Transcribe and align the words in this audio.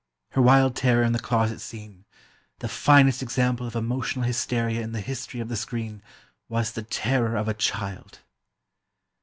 Her 0.31 0.41
wild 0.41 0.75
terror 0.75 1.03
in 1.03 1.11
the 1.13 1.19
closet 1.19 1.61
scene—the 1.61 2.67
finest 2.67 3.21
example 3.21 3.67
of 3.67 3.75
emotional 3.75 4.25
hysteria 4.25 4.81
in 4.81 4.93
the 4.93 4.99
history 4.99 5.39
of 5.39 5.47
the 5.47 5.55
screen—was 5.55 6.71
the 6.71 6.81
terror 6.81 7.35
of 7.35 7.47
a 7.47 7.53
child." 7.53 8.17